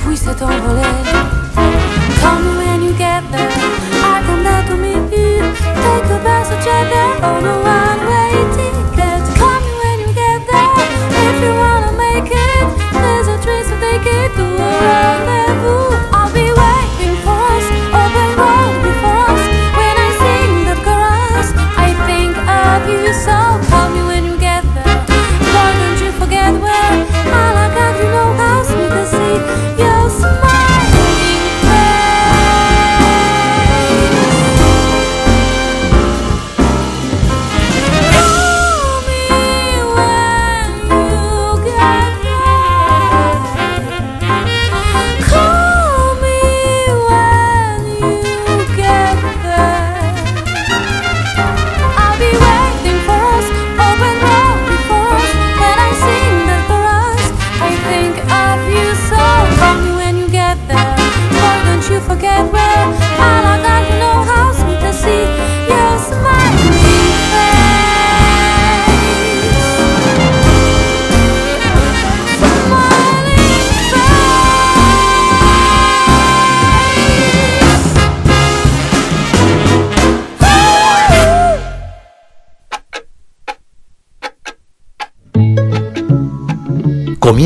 [0.05, 0.87] puis s'est envolé.
[2.21, 3.51] Call me when you get there,
[4.01, 5.43] I come there to meet you.
[5.83, 6.07] Take
[6.53, 9.21] or jet there on a one-way ticket.
[9.37, 10.69] Call me when you get there,
[11.27, 12.67] if you wanna make it.
[12.93, 15.16] There's a train so take it to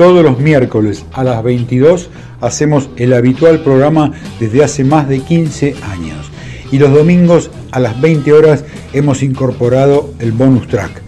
[0.00, 2.08] Todos los miércoles a las 22
[2.40, 6.30] hacemos el habitual programa desde hace más de 15 años.
[6.72, 11.02] Y los domingos a las 20 horas hemos incorporado el bonus track.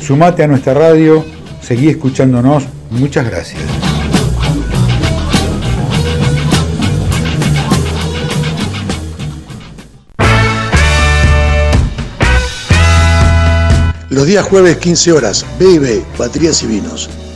[0.00, 1.22] Sumate a nuestra radio,
[1.60, 2.64] seguí escuchándonos.
[2.92, 3.60] Muchas gracias.
[14.08, 17.10] Los días jueves 15 horas, B&B, Baterías y Vinos.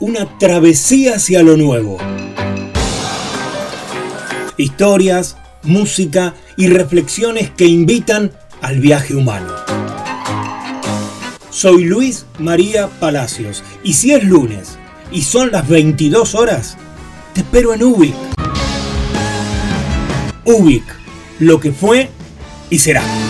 [0.00, 1.98] una travesía hacia lo nuevo.
[4.56, 8.32] Historias, música y reflexiones que invitan
[8.62, 9.52] al viaje humano.
[11.50, 14.78] Soy Luis María Palacios y si es lunes
[15.12, 16.78] y son las 22 horas,
[17.34, 18.14] te espero en Ubic.
[20.44, 20.84] Ubic,
[21.38, 22.08] lo que fue
[22.70, 23.29] y será.